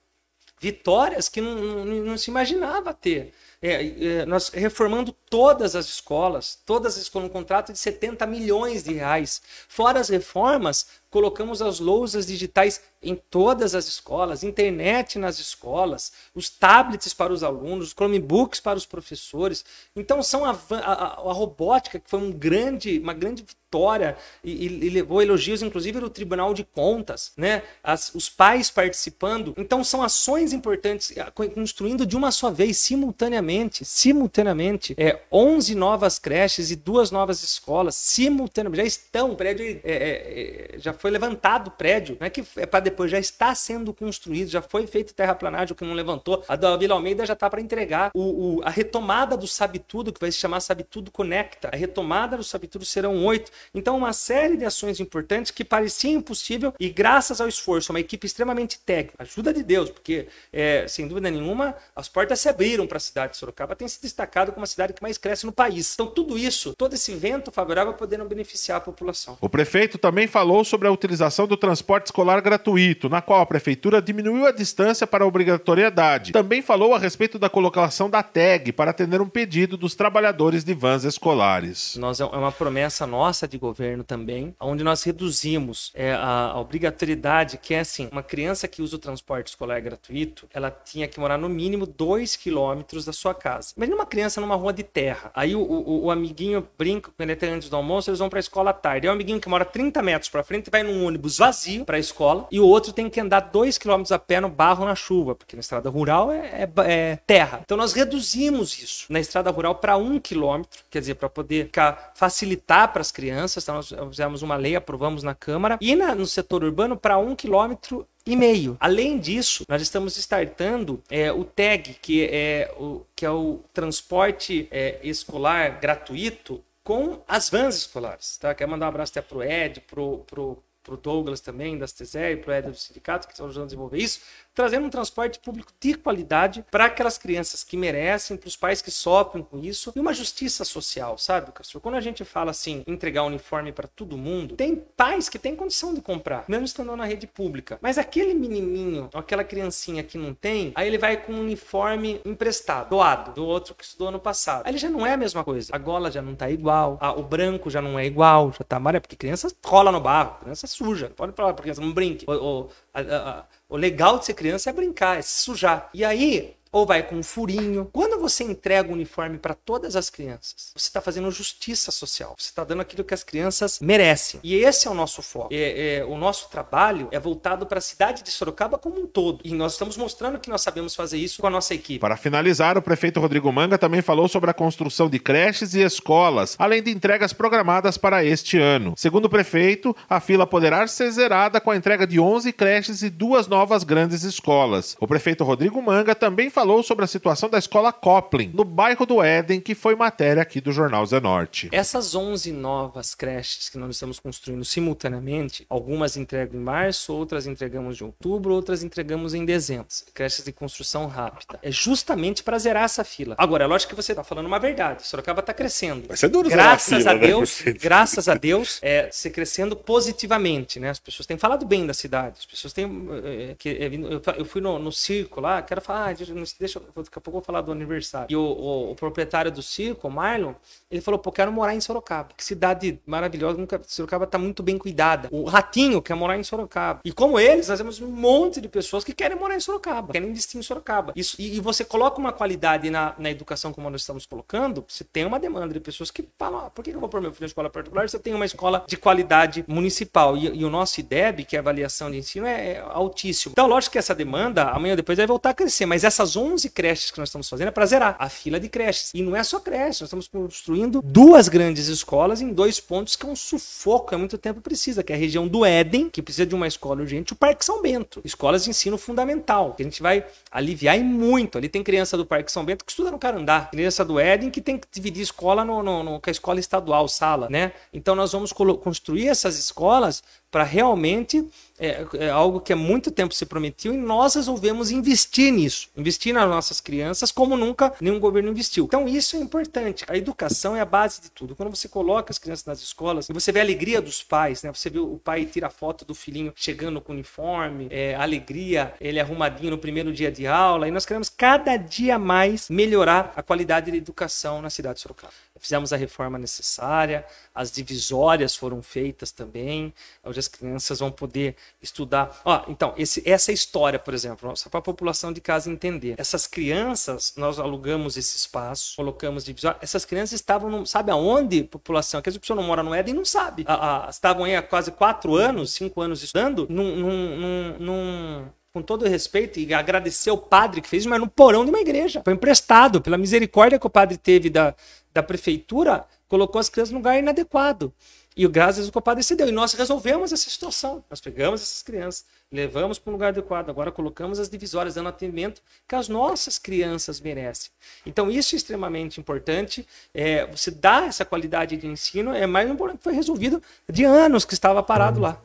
vitórias 0.61 1.29
que 1.29 1.41
não, 1.41 1.55
não, 1.55 1.85
não 1.85 2.19
se 2.19 2.31
imaginava 2.31 2.93
ter. 2.93 3.33
É, 3.69 4.21
é, 4.21 4.27
nós 4.27 4.49
reformando 4.51 5.11
todas 5.29 5.75
as 5.75 5.87
escolas, 5.87 6.57
todas 6.65 6.95
as 6.95 7.03
escolas, 7.03 7.29
um 7.29 7.33
contrato 7.33 7.73
de 7.73 7.79
70 7.81 8.25
milhões 8.25 8.85
de 8.85 8.93
reais. 8.93 9.43
Fora 9.69 9.99
as 9.99 10.09
reformas, 10.09 10.87
colocamos 11.11 11.63
as 11.63 11.81
lousas 11.81 12.27
digitais 12.27 12.81
em 13.03 13.15
todas 13.15 13.75
as 13.75 13.87
escolas, 13.87 14.43
internet 14.43 15.19
nas 15.19 15.39
escolas, 15.39 16.13
os 16.35 16.49
tablets 16.49 17.15
para 17.15 17.33
os 17.33 17.45
alunos, 17.45 17.89
os 17.89 17.93
Chromebooks 17.93 18.61
para 18.61 18.77
os 18.77 18.87
professores. 18.87 19.65
Então 19.95 20.23
são 20.23 20.45
a, 20.45 20.59
a, 20.71 21.31
a 21.31 21.33
robótica 21.33 22.01
que 22.01 22.11
foi 22.11 22.21
um 22.21 22.33
grande, 22.33 22.99
uma 22.99 23.15
grande 23.15 23.45
vitória 23.45 24.17
e, 24.43 24.67
e, 24.67 24.91
levou 24.91 25.21
elogios, 25.21 25.63
inclusive 25.63 26.01
do 26.01 26.09
Tribunal 26.09 26.55
de 26.55 26.65
Contas, 26.65 27.33
né? 27.37 27.63
As, 27.83 28.15
os 28.15 28.29
pais 28.29 28.71
participando. 28.71 29.55
Então 29.57 29.85
são 29.85 30.03
ações 30.03 30.53
importantes, 30.53 31.15
construindo 31.55 32.07
de 32.07 32.17
uma 32.17 32.31
só 32.31 32.51
vez, 32.51 32.79
simultaneamente 32.79 33.17
simultaneamente, 33.17 33.85
simultaneamente, 33.85 34.95
é, 34.99 35.21
11 35.33 35.75
novas 35.75 36.19
creches 36.19 36.71
e 36.71 36.77
duas 36.77 37.11
novas 37.11 37.43
escolas, 37.43 37.95
simultaneamente, 37.97 38.83
já 38.83 38.87
estão, 38.87 39.33
o 39.33 39.37
prédio 39.37 39.65
é, 39.65 39.81
é, 39.85 40.75
é 40.75 40.79
já 40.79 40.93
foi 40.99 41.11
levantado 41.11 41.69
o 41.69 41.71
prédio, 41.71 42.17
não 42.21 42.27
é 42.27 42.31
que 42.31 42.45
é 42.57 42.67
para 42.67 42.81
depois, 42.81 43.11
já 43.11 43.19
está 43.19 43.55
sendo 43.55 43.93
construído, 43.93 44.49
já 44.49 44.63
foi 44.63 44.87
feito 44.87 45.15
terraplanagem, 45.15 45.73
o 45.73 45.77
que 45.77 45.85
não 45.85 45.95
levantou, 45.95 46.45
a 46.49 46.57
da 46.57 46.77
Vila 46.77 46.95
Almeida 46.95 47.25
já 47.27 47.33
está 47.33 47.49
para 47.49 47.61
entregar, 47.61 48.11
o, 48.15 48.59
o, 48.59 48.63
a 48.65 48.71
retomada 48.71 49.37
do 49.37 49.47
Sabe 49.47 49.79
Tudo, 49.79 50.13
que 50.13 50.21
vai 50.21 50.31
se 50.31 50.39
chamar 50.39 50.61
Sabe 50.61 50.83
Tudo 50.85 51.11
Conecta, 51.11 51.71
a 51.73 51.77
retomada 51.77 52.37
do 52.37 52.45
Sabe 52.45 52.67
Tudo 52.67 52.85
serão 52.85 53.25
oito, 53.25 53.51
então 53.75 53.97
uma 53.97 54.13
série 54.13 54.57
de 54.57 54.65
ações 54.65 55.01
importantes 55.01 55.51
que 55.51 55.65
pareciam 55.65 56.15
impossível 56.15 56.73
e 56.79 56.89
graças 56.89 57.41
ao 57.41 57.49
esforço, 57.49 57.93
uma 57.93 58.01
equipe 58.01 58.27
extremamente 58.27 58.79
técnica, 58.81 59.17
ajuda 59.19 59.53
de 59.53 59.63
Deus, 59.63 59.91
porque 59.91 60.29
é, 60.53 60.87
sem 60.89 61.07
dúvida 61.07 61.31
nenhuma 61.31 61.75
as 61.95 62.09
portas 62.09 62.41
se 62.41 62.49
abriram 62.49 62.87
para 62.87 62.97
a 62.97 63.01
cidade 63.01 63.33
de 63.33 63.39
Sorocaba, 63.39 63.77
tem 63.77 63.89
se 63.89 64.01
destacado 64.01 64.53
como 64.53 64.65
a 64.65 64.67
cidade 64.67 64.93
que 64.93 65.03
mais 65.03 65.19
cresce 65.19 65.47
no 65.47 65.53
país. 65.53 65.95
Então 65.95 66.07
tudo 66.07 66.39
isso, 66.39 66.75
todo 66.77 66.95
esse 66.95 67.15
vento 67.15 67.51
favorável 67.51 67.95
podendo 67.95 68.25
beneficiar 68.25 68.79
a 68.79 68.81
população. 68.81 69.37
O 69.41 69.49
prefeito 69.49 69.99
também 69.99 70.27
falou 70.27 70.65
sobre 70.65 70.86
a 70.87 70.93
utilização 70.93 71.47
do 71.47 71.57
transporte 71.57 72.07
escolar 72.07 72.41
gratuito, 72.41 73.09
na 73.09 73.21
qual 73.21 73.41
a 73.41 73.47
prefeitura 73.47 74.01
diminuiu 74.01 74.47
a 74.47 74.53
distância 74.53 75.07
para 75.07 75.25
a 75.25 75.27
obrigatoriedade. 75.27 76.33
Também 76.33 76.63
falou 76.63 76.95
a 76.95 76.99
respeito 76.99 77.39
da 77.39 77.49
colocação 77.49 78.09
da 78.09 78.23
tag 78.23 78.73
para 78.73 78.91
atender 78.91 79.21
um 79.21 79.29
pedido 79.29 79.77
dos 79.77 79.95
trabalhadores 79.95 80.65
de 80.65 80.75
vans 80.75 81.05
escolares. 81.05 81.97
Nós 81.97 82.21
é 82.21 82.25
uma 82.25 82.53
promessa 82.53 83.07
nossa 83.07 83.47
de 83.47 83.59
governo 83.59 84.05
também, 84.05 84.55
onde 84.61 84.83
nós 84.85 85.03
reduzimos 85.03 85.93
é, 85.95 86.13
a, 86.13 86.59
obrigatoriedade, 86.59 87.59
que 87.59 87.75
é 87.75 87.81
assim, 87.81 88.09
uma 88.13 88.23
criança 88.23 88.69
que 88.69 88.83
usa 88.83 88.97
o 88.97 88.99
transporte 88.99 89.49
escolar 89.49 89.81
gratuito, 89.81 90.47
ela 90.53 90.71
tinha 90.71 91.09
que 91.09 91.19
morar 91.19 91.39
no 91.39 91.49
mínimo 91.49 91.87
2 91.87 92.37
quilômetros 92.37 93.05
da 93.05 93.13
sua 93.13 93.35
casa. 93.35 93.73
Imagina 93.77 93.97
uma 93.97 94.07
criança 94.07 94.41
numa 94.41 94.57
rua 94.57 94.73
de 94.73 94.83
terra. 94.83 95.31
Aí 95.35 95.55
o, 95.55 95.61
o, 95.61 96.05
o 96.05 96.11
amiguinho 96.11 96.67
brinca 96.79 97.11
com 97.11 97.23
ele 97.23 97.33
até 97.33 97.49
antes 97.49 97.69
do 97.69 97.77
almoço, 97.77 98.11
eles 98.11 98.19
vão 98.19 98.29
para 98.29 98.39
a 98.39 98.41
escola 98.41 98.71
à 98.71 98.75
tarde. 98.75 99.07
Aí 99.07 99.11
o 99.11 99.15
amiguinho 99.15 99.41
que 99.41 99.49
mora 99.49 99.65
30 99.65 100.03
metros 100.03 100.31
para 100.31 100.43
frente 100.45 100.71
vai 100.77 100.83
num 100.83 101.07
ônibus 101.07 101.39
vazio 101.39 101.85
para 101.85 101.97
a 101.97 102.01
escola 102.01 102.47
e 102.51 102.61
o 102.61 102.67
outro 102.67 102.93
tem 102.93 103.09
que 103.09 103.21
andar 103.21 103.41
2 103.41 103.79
quilômetros 103.79 104.13
a 104.13 104.19
pé 104.19 104.41
no 104.41 104.49
barro 104.49 104.85
na 104.85 104.95
chuva, 104.95 105.35
porque 105.35 105.57
na 105.57 105.61
estrada 105.61 105.89
rural 105.89 106.31
é, 106.31 106.63
é, 106.63 106.71
é 106.87 107.19
terra. 107.27 107.61
Então 107.65 107.77
nós 107.77 107.93
reduzimos 107.93 108.79
isso 108.83 109.07
na 109.09 109.19
estrada 109.19 109.51
rural 109.51 109.77
para 109.77 109.97
1 109.97 110.19
quilômetro, 110.21 110.83
quer 110.91 111.01
dizer, 111.01 111.15
para 111.15 111.29
poder 111.29 111.67
ficar, 111.67 112.13
facilitar 112.15 112.93
para 112.93 113.01
as 113.01 113.11
crianças. 113.11 113.63
Então 113.63 113.77
nós 113.77 113.93
fizemos 114.11 114.43
uma 114.43 114.57
lei, 114.57 114.77
aprovamos 114.77 115.23
na 115.23 115.35
Câmara. 115.35 115.79
E 115.81 115.95
na, 115.95 116.15
no 116.15 116.27
setor 116.27 116.63
urbano 116.65 116.97
para 116.97 117.17
1 117.19 117.35
quilômetro 117.37 118.07
e 118.27 118.35
meio. 118.37 118.77
Além 118.81 119.19
disso, 119.19 119.65
nós 119.69 119.81
estamos 119.81 120.17
startando 120.17 121.01
é, 121.09 121.31
o 121.33 121.45
TAG, 121.45 121.97
que 122.03 122.29
é 122.31 122.75
o, 122.77 123.03
que 123.15 123.25
é 123.25 123.31
o 123.31 123.61
transporte 123.73 124.67
é, 124.71 124.99
escolar 125.03 125.81
gratuito 125.81 126.63
com 126.87 127.21
as 127.27 127.51
vans 127.51 127.75
escolares. 127.75 128.39
Tá? 128.39 128.55
Quero 128.55 128.71
mandar 128.71 128.87
um 128.87 128.91
abraço 128.91 129.11
até 129.11 129.21
pro 129.21 129.43
Ed, 129.43 129.81
pro, 129.81 130.19
pro, 130.19 130.63
pro 130.85 130.97
Douglas 130.97 131.41
também, 131.41 131.77
das 131.77 131.93
TZE, 131.93 132.19
e 132.19 132.37
pro 132.37 132.53
Ed 132.53 132.69
do 132.69 132.77
sindicato, 132.77 133.27
que 133.27 133.33
estão 133.33 133.47
ajudando 133.47 133.65
a 133.65 133.67
desenvolver 133.67 133.99
isso 133.99 134.21
trazendo 134.57 134.87
um 134.87 134.91
transporte 134.91 135.39
público 135.39 135.71
de 135.79 135.95
qualidade 135.95 136.65
para 136.71 136.87
aquelas 136.87 137.19
crianças 137.19 137.63
que 137.63 137.77
merecem, 137.77 138.39
para 138.39 138.49
os 138.49 138.57
pais 138.57 138.81
que 138.81 138.91
sofrem 138.91 139.45
com 139.45 139.59
isso, 139.59 139.93
e 139.95 140.01
uma 140.01 140.15
justiça 140.15 140.65
social, 140.65 141.19
sabe, 141.19 141.53
Castro? 141.53 141.79
Quando 141.79 141.97
a 141.97 142.01
gente 142.01 142.25
fala 142.25 142.51
assim, 142.51 142.83
entregar 142.87 143.23
uniforme 143.25 143.71
para 143.71 143.87
todo 143.87 144.17
mundo, 144.17 144.57
tem 144.57 144.75
pais 144.75 145.29
que 145.29 145.39
têm 145.39 145.55
condição 145.55 145.93
de 145.93 146.01
comprar, 146.01 146.47
mesmo 146.49 146.65
estando 146.65 146.97
na 146.97 147.05
rede 147.05 147.27
pública. 147.27 147.79
Mas 147.83 147.99
aquele 147.99 148.33
menininho, 148.33 149.11
aquela 149.13 149.45
criancinha 149.45 150.03
que 150.03 150.17
não 150.17 150.33
tem, 150.33 150.73
aí 150.75 150.89
ele 150.89 150.97
vai 150.97 151.19
com 151.19 151.33
um 151.33 151.41
uniforme 151.41 152.21
emprestado, 152.25 152.89
doado, 152.89 153.33
do 153.33 153.45
outro 153.45 153.75
que 153.75 153.85
estudou 153.85 154.09
ano 154.09 154.19
passado. 154.19 154.63
Aí 154.65 154.73
ele 154.73 154.79
já 154.79 154.89
não 154.89 155.07
é 155.07 155.13
a 155.13 155.17
mesma 155.19 155.45
coisa. 155.45 155.69
A 155.75 155.79
gola 155.79 156.11
já 156.11 156.23
não 156.23 156.35
tá 156.35 156.51
igual, 156.51 156.97
a, 156.99 157.13
o 157.13 157.23
branco 157.23 157.69
já 157.69 157.83
não 157.83 157.99
é 157.99 158.07
igual, 158.07 158.53
já 158.53 158.65
tá 158.65 158.77
amarelo, 158.77 159.03
porque 159.03 159.17
criança 159.17 159.53
rola 159.63 159.93
no 159.93 160.01
barro, 160.01 160.39
criança 160.41 160.67
suja. 160.67 161.13
Pode 161.15 161.33
falar 161.33 161.53
pra 161.53 161.63
criança, 161.63 161.83
não 161.83 161.93
brinque. 161.93 162.25
Ou, 162.27 162.43
ou 162.43 162.71
a, 163.01 163.31
a, 163.41 163.45
o 163.69 163.77
legal 163.77 164.19
de 164.19 164.27
ser 164.27 164.35
criança 164.35 164.71
é 164.71 164.73
brincar, 164.73 165.19
é 165.19 165.23
se 165.23 165.43
sujar. 165.43 165.91
E 165.93 166.05
aí, 166.05 166.57
ou 166.77 166.85
vai 166.85 167.03
com 167.03 167.17
um 167.17 167.23
furinho. 167.23 167.89
Quando 167.91 168.21
você 168.21 168.45
entrega 168.45 168.91
o 168.91 168.93
uniforme 168.93 169.39
para 169.39 169.55
todas 169.55 169.97
as 169.97 170.11
crianças, 170.11 170.73
você 170.77 170.89
está 170.89 171.01
fazendo 171.01 171.31
justiça 171.31 171.91
social. 171.91 172.35
Você 172.39 172.51
está 172.51 172.65
dando 172.65 172.83
aquilo 172.83 173.03
que 173.03 173.15
as 173.15 173.25
crianças 173.25 173.81
merecem. 173.81 174.41
E 174.45 174.57
esse 174.57 174.87
é 174.87 174.91
o 174.91 174.95
nosso 174.95 175.23
foco. 175.23 175.49
É, 175.51 176.01
é, 176.01 176.05
o 176.05 176.19
nosso 176.19 176.51
trabalho 176.51 177.09
é 177.11 177.19
voltado 177.19 177.65
para 177.65 177.79
a 177.79 177.81
cidade 177.81 178.23
de 178.23 178.31
Sorocaba 178.31 178.77
como 178.77 179.01
um 179.01 179.07
todo. 179.07 179.41
E 179.43 179.55
nós 179.55 179.73
estamos 179.73 179.97
mostrando 179.97 180.39
que 180.39 180.51
nós 180.51 180.61
sabemos 180.61 180.95
fazer 180.95 181.17
isso 181.17 181.41
com 181.41 181.47
a 181.47 181.51
nossa 181.51 181.73
equipe. 181.73 181.99
Para 181.99 182.15
finalizar, 182.15 182.77
o 182.77 182.83
prefeito 182.83 183.21
Rodrigo 183.21 183.51
Manga 183.51 183.79
também 183.79 184.03
falou 184.03 184.29
sobre 184.29 184.51
a 184.51 184.55
construção 184.55 185.09
de 185.09 185.19
creches 185.19 185.73
e 185.73 185.81
escolas, 185.81 186.57
além 186.59 186.83
de 186.83 186.91
entregas 186.91 187.33
programadas 187.33 187.97
para 187.97 188.23
este 188.23 188.59
ano. 188.59 188.93
Segundo 188.99 189.25
o 189.25 189.31
prefeito, 189.31 189.97
a 190.11 190.21
fila 190.21 190.47
poderá 190.47 190.87
ser 190.87 191.11
zerada 191.11 191.59
com 191.59 191.71
a 191.71 191.77
entrega 191.77 192.07
de 192.07 192.21
11 192.21 192.53
creches 192.53 193.01
e 193.01 193.09
duas 193.09 193.47
novas 193.47 193.83
grandes 193.83 194.25
escolas. 194.25 194.95
O 195.01 195.07
prefeito 195.07 195.43
Rodrigo 195.43 195.81
Manga 195.81 196.15
também 196.15 196.51
falou 196.51 196.66
falou 196.67 196.83
sobre 196.83 197.05
a 197.05 197.09
situação 197.09 197.49
da 197.49 197.59
escola 197.61 197.93
Coplin, 197.93 198.51
no 198.53 198.65
bairro 198.65 199.07
do 199.07 199.23
Éden, 199.23 199.61
que 199.61 199.73
foi 199.73 199.95
matéria 199.95 200.43
aqui 200.43 200.61
do 200.61 200.73
Jornal 200.73 201.07
Zenorte. 201.07 201.69
Essas 201.71 202.13
11 202.13 202.51
novas 202.51 203.15
creches 203.15 203.69
que 203.69 203.79
nós 203.79 203.95
estamos 203.95 204.19
construindo 204.19 204.65
simultaneamente, 204.65 205.65
algumas 205.71 206.17
entregam 206.17 206.61
em 206.61 206.65
março, 206.65 207.13
outras 207.13 207.47
entregamos 207.47 208.01
em 208.01 208.05
outubro, 208.05 208.53
outras 208.53 208.83
entregamos 208.83 209.33
em 209.33 209.45
dezembro. 209.45 209.87
Creches 210.13 210.45
de 210.45 210.51
construção 210.51 211.07
rápida. 211.07 211.57
É 211.63 211.71
justamente 211.71 212.43
para 212.43 212.59
zerar 212.59 212.83
essa 212.83 213.05
fila. 213.05 213.37
Agora, 213.39 213.63
é 213.63 213.67
lógico 213.69 213.91
que 213.91 214.03
você 214.03 214.11
está 214.11 214.25
falando 214.25 214.47
uma 214.47 214.59
verdade. 214.59 215.07
Sorocaba 215.07 215.39
está 215.39 215.55
crescendo. 215.55 216.09
Vai 216.09 216.17
ser 216.17 216.29
duro 216.29 216.49
Graças 216.49 216.99
fila, 216.99 217.13
a 217.13 217.15
né, 217.15 217.21
Deus, 217.29 217.63
né? 217.65 217.73
graças 217.81 218.29
a 218.29 218.35
Deus, 218.35 218.81
é, 218.83 219.09
se 219.13 219.31
crescendo 219.31 219.77
positivamente, 219.77 220.81
né? 220.81 220.91
As 220.91 220.99
pessoas 220.99 221.29
têm 221.29 221.39
falado 221.39 221.65
bem 221.65 221.87
da 221.87 221.95
cidade. 221.95 222.39
As 222.41 222.47
pessoas 222.47 222.73
têm... 222.73 223.09
É, 223.25 223.55
que, 223.57 223.69
é, 223.69 223.89
eu 224.37 224.45
fui 224.45 224.61
no, 224.61 224.81
no 224.81 224.91
circo 224.91 225.41
lá, 225.41 225.63
quero 225.63 225.81
falar, 225.81 226.09
ah, 226.09 226.13
deixa, 226.59 226.81
daqui 226.81 227.19
a 227.19 227.21
pouco 227.21 227.29
eu 227.29 227.33
vou 227.33 227.41
falar 227.41 227.61
do 227.61 227.73
aniversário. 227.73 228.27
E 228.31 228.37
o, 228.37 228.41
o, 228.41 228.93
o, 228.93 228.95
proprietário 228.95 229.51
do 229.51 229.63
circo, 229.63 230.09
o 230.09 230.11
Marlon, 230.11 230.55
ele 230.91 231.01
falou, 231.01 231.19
pô, 231.19 231.33
quero 231.33 231.51
morar 231.53 231.75
em 231.75 231.81
Sorocaba. 231.81 232.31
Que 232.37 232.45
cidade 232.45 233.01
maravilhosa, 233.07 233.59
nunca, 233.59 233.81
Sorocaba 233.87 234.27
tá 234.27 234.39
muito 234.39 234.63
bem 234.63 234.79
cuidada. 234.79 235.29
O 235.31 235.45
Ratinho 235.45 236.01
quer 236.03 236.15
morar 236.15 236.37
em 236.39 236.43
Sorocaba. 236.43 237.01
E 237.05 237.13
como 237.13 237.39
eles, 237.39 237.69
nós 237.69 237.79
temos 237.79 238.01
um 238.01 238.09
monte 238.09 238.61
de 238.61 238.69
pessoas 238.69 239.05
que 239.05 239.13
querem 239.13 239.39
morar 239.39 239.57
em 239.57 239.61
Sorocaba, 239.61 240.13
querem 240.13 240.29
investir 240.29 240.59
em 240.59 240.63
Sorocaba. 240.63 241.13
Isso, 241.17 241.37
e, 241.39 241.57
e 241.57 241.61
você 241.61 241.85
coloca 241.85 242.19
uma 242.19 242.33
qualidade 242.33 242.91
na, 242.91 243.15
na 243.19 243.31
educação 243.31 243.73
como 243.73 243.89
nós 243.91 244.01
estamos 244.01 244.27
colocando, 244.27 244.85
você 244.87 245.05
tem 245.05 245.25
uma 245.25 245.39
demanda 245.39 245.73
de 245.73 245.81
pessoas 245.81 246.11
que 246.11 246.29
falam, 246.39 246.67
ah, 246.67 246.71
por 246.71 246.85
que 246.85 246.91
eu 246.91 247.01
vou 247.01 247.09
pôr 247.09 247.21
meu 247.21 247.33
filho 247.33 247.45
em 247.45 247.47
escola 247.47 247.71
particular 247.71 248.09
se 248.09 248.17
eu 248.17 248.21
tenho 248.21 248.37
uma 248.37 248.47
escola 248.47 248.85
de 248.87 248.97
qualidade 248.97 249.65
municipal? 249.67 250.37
E, 250.37 250.47
e 250.47 250.65
o 250.65 250.71
nosso 250.71 251.01
IDEB, 251.01 251.45
que 251.45 251.57
é 251.57 251.59
a 251.59 251.63
avaliação 251.63 252.11
de 252.11 252.19
ensino, 252.19 252.47
é, 252.47 252.73
é 252.73 252.81
altíssimo. 252.81 253.53
Então, 253.53 253.67
lógico 253.67 253.93
que 253.93 253.99
essa 253.99 254.15
demanda, 254.15 254.71
amanhã 254.71 254.93
ou 254.93 254.97
depois, 254.97 255.19
vai 255.19 255.27
voltar 255.27 255.51
a 255.51 255.55
crescer, 255.55 255.87
mas 255.87 256.05
essas 256.05 256.36
11 256.37 256.71
creches 256.71 257.11
que 257.11 257.19
nós 257.19 257.29
estamos 257.29 257.49
fazendo 257.49 257.69
é 257.69 257.71
para 257.71 257.87
zerar 257.87 258.17
a 258.19 258.29
fila 258.29 258.61
de 258.61 258.69
creches. 258.69 259.13
E 259.15 259.23
não 259.23 259.35
é 259.35 259.43
só 259.43 259.59
creche, 259.61 260.03
nós 260.03 260.09
estamos 260.09 260.29
construindo 260.29 261.01
duas 261.03 261.49
grandes 261.49 261.89
escolas 261.89 262.41
em 262.41 262.53
dois 262.53 262.81
pontos 262.81 263.17
que 263.17 263.25
é 263.25 263.29
um 263.29 263.37
sufoco, 263.37 264.15
é 264.15 264.19
muito 264.19 264.37
tempo 264.39 264.61
precisa, 264.61 265.03
que 265.03 265.13
é 265.13 265.17
a 265.17 265.19
região 265.19 265.49
do 265.49 265.65
Éden, 265.65 266.09
que 266.11 266.23
precisa 266.23 266.47
de 266.47 266.55
uma 266.55 266.67
escola 266.67 267.01
urgente, 267.01 267.33
o 267.33 267.37
Parque 267.37 267.65
São 267.65 267.83
Bento. 267.83 268.21
Escolas 268.25 268.65
de 268.65 268.71
ensino 268.71 268.99
fundamental, 268.99 269.75
que 269.75 269.83
a 269.83 269.85
gente 269.85 270.03
vai 270.03 270.25
aliviar 270.51 270.99
e 270.99 271.03
muito. 271.03 271.59
Ali 271.59 271.69
tem 271.69 271.83
criança 271.83 272.17
do 272.17 272.27
Parque 272.27 272.51
São 272.51 272.65
Bento 272.65 272.85
que 272.85 272.91
estuda 272.91 273.11
no 273.11 273.19
Carandá, 273.19 273.69
criança 273.71 274.05
do 274.05 274.19
Éden 274.19 274.51
que 274.51 274.61
tem 274.61 274.79
que 274.79 274.87
dividir 274.91 275.23
escola 275.23 275.65
no, 275.65 275.83
no, 275.83 276.03
no 276.03 276.21
com 276.21 276.31
a 276.31 276.33
escola 276.33 276.61
estadual, 276.61 277.09
sala, 277.09 277.49
né? 277.49 277.73
Então 277.93 278.15
nós 278.15 278.33
vamos 278.33 278.53
construir 278.53 279.29
essas 279.29 279.59
escolas 279.59 280.23
para 280.51 280.63
realmente 280.63 281.49
é, 281.79 282.07
é, 282.15 282.31
algo 282.31 282.61
que 282.61 282.73
há 282.73 282.77
muito 282.77 283.11
tempo 283.11 283.35
se 283.35 283.45
prometeu 283.45 283.93
e 283.93 283.97
nós 283.97 284.35
resolvemos 284.35 284.91
investir 284.91 285.53
nisso, 285.53 285.89
investir 285.97 286.33
nas 286.33 286.49
nossas 286.49 286.81
crianças 286.81 287.31
como 287.31 287.57
nunca 287.57 287.93
nenhum 288.01 288.19
governo 288.19 288.51
investiu. 288.51 288.85
Então 288.85 289.07
isso 289.07 289.37
é 289.37 289.41
importante. 289.41 290.05
A 290.09 290.17
educação 290.17 290.75
é 290.75 290.81
a 290.81 290.85
base 290.85 291.21
de 291.21 291.31
tudo. 291.31 291.55
Quando 291.55 291.75
você 291.75 291.89
coloca 291.89 292.31
as 292.31 292.39
crianças 292.39 292.65
nas 292.65 292.81
escolas 292.81 293.29
e 293.29 293.33
você 293.33 293.53
vê 293.53 293.61
a 293.61 293.63
alegria 293.63 294.01
dos 294.01 294.23
pais, 294.23 294.63
né? 294.63 294.73
Você 294.73 294.89
vê 294.89 294.99
o 294.99 295.21
pai 295.23 295.45
tira 295.45 295.67
a 295.67 295.71
foto 295.71 296.05
do 296.05 296.15
filhinho 296.15 296.53
chegando 296.57 297.01
com 297.01 297.13
o 297.13 297.15
uniforme, 297.15 297.89
é, 297.91 298.15
alegria, 298.15 298.95
ele 299.01 299.21
arrumadinho 299.21 299.71
no 299.71 299.79
primeiro 299.79 300.13
dia 300.13 300.31
de 300.31 300.47
aula 300.47 300.89
e 300.89 300.91
nós 300.91 301.05
queremos 301.05 301.29
cada 301.29 301.77
dia 301.77 302.19
mais 302.19 302.71
melhorar 302.71 303.33
a 303.37 303.43
qualidade 303.43 303.91
da 303.91 303.97
educação 303.97 304.63
na 304.63 304.71
cidade 304.71 304.97
de 304.97 305.01
Sorocaba. 305.03 305.33
Fizemos 305.61 305.93
a 305.93 305.97
reforma 305.97 306.39
necessária, 306.39 307.25
as 307.55 307.71
divisórias 307.71 308.55
foram 308.55 308.83
feitas 308.83 309.31
também, 309.31 309.93
onde 310.25 310.39
as 310.39 310.49
crianças 310.49 310.99
vão 310.99 311.11
poder 311.11 311.57
estudar. 311.83 312.41
Ó, 312.45 312.65
então, 312.69 312.95
esse, 312.97 313.23
essa 313.29 313.53
história, 313.53 313.99
por 313.99 314.15
exemplo, 314.15 314.55
só 314.57 314.69
para 314.69 314.79
a 314.79 314.83
população 314.83 315.33
de 315.33 315.41
casa 315.41 315.71
entender. 315.71 316.15
Essas 316.19 316.47
crianças, 316.47 317.35
nós 317.37 317.59
alugamos 317.59 318.17
esse 318.17 318.37
espaço, 318.37 318.97
colocamos 318.97 319.45
divisória. 319.45 319.79
Essas 319.81 320.05
crianças 320.05 320.33
estavam, 320.33 320.71
no, 320.71 320.87
sabe 320.87 321.11
aonde, 321.11 321.65
população? 321.65 322.21
Que 322.21 322.31
a 322.31 322.33
pessoa 322.33 322.57
não 322.57 322.65
mora 322.65 322.83
no 322.83 322.95
Éden 322.95 323.15
não 323.15 323.25
sabe. 323.25 323.65
A, 323.67 324.07
a, 324.07 324.11
estavam 324.11 324.45
aí 324.45 324.57
há 324.57 324.63
quase 324.63 324.91
quatro 324.93 325.35
anos, 325.37 325.73
cinco 325.73 326.01
anos 326.01 326.23
estudando, 326.23 326.67
num, 326.69 326.97
num, 326.97 327.77
num 327.79 328.49
com 328.77 328.83
todo 328.83 329.09
respeito, 329.09 329.59
e 329.59 329.73
agradecer 329.73 330.31
o 330.31 330.37
padre 330.37 330.83
que 330.83 330.89
fez, 330.89 331.07
mas 331.07 331.19
no 331.19 331.27
porão 331.27 331.65
de 331.65 331.71
uma 331.71 331.81
igreja. 331.81 332.21
Foi 332.23 332.35
emprestado, 332.35 333.01
pela 333.01 333.17
misericórdia 333.17 333.79
que 333.79 333.87
o 333.87 333.91
padre 333.91 334.19
teve 334.19 334.51
da, 334.51 334.75
da 335.17 335.23
prefeitura, 335.23 336.05
colocou 336.29 336.59
as 336.59 336.69
crianças 336.69 336.93
no 336.93 336.99
lugar 336.99 337.19
inadequado. 337.19 337.93
E 338.37 338.47
graças 338.47 338.77
a 338.77 338.81
Deus 338.83 338.95
o 338.95 339.01
padre 339.01 339.25
cedeu. 339.25 339.49
E 339.49 339.53
nós 339.53 339.73
resolvemos 339.73 340.31
essa 340.31 340.51
situação. 340.51 341.03
Nós 341.09 341.23
pegamos 341.23 341.63
essas 341.63 341.83
crianças, 341.83 342.27
levamos 342.53 342.99
para 342.99 343.11
um 343.11 343.15
lugar 343.15 343.29
adequado. 343.29 343.71
Agora 343.71 343.91
colocamos 343.91 344.39
as 344.39 344.51
divisórias, 344.51 344.95
dando 344.95 345.09
atendimento 345.09 345.63
que 345.89 345.95
as 345.95 346.07
nossas 346.07 346.59
crianças 346.59 347.19
merecem. 347.19 347.71
Então, 348.05 348.31
isso 348.31 348.55
é 348.55 348.59
extremamente 348.59 349.19
importante. 349.19 349.87
É, 350.13 350.45
você 350.47 350.71
dá 350.71 351.07
essa 351.07 351.25
qualidade 351.25 351.79
de 351.79 351.87
ensino, 351.87 352.35
é 352.35 352.47
mais 352.47 352.71
um 352.71 352.77
problema 352.77 352.99
que 352.99 353.05
foi 353.05 353.15
resolvido 353.15 353.63
de 353.91 354.05
anos 354.05 354.45
que 354.45 354.53
estava 354.53 354.83
parado 354.83 355.19
lá. 355.19 355.41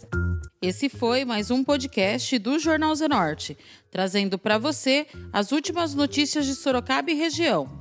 Esse 0.61 0.89
foi 0.89 1.23
mais 1.23 1.49
um 1.49 1.63
podcast 1.63 2.37
do 2.37 2.59
Jornal 2.59 2.93
Zenorte, 2.93 3.57
trazendo 3.89 4.37
para 4.37 4.57
você 4.57 5.07
as 5.31 5.53
últimas 5.53 5.95
notícias 5.95 6.45
de 6.45 6.55
Sorocaba 6.55 7.09
e 7.09 7.15
região. 7.15 7.80